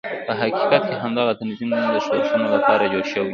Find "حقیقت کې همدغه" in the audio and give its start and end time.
0.39-1.33